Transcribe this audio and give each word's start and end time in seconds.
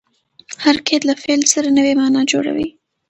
هر 0.63 0.75
قید 0.87 1.01
له 1.09 1.13
فعل 1.21 1.41
څخه 1.51 1.69
نوې 1.77 1.93
مانا 1.99 2.21
جوړوي. 2.31 2.67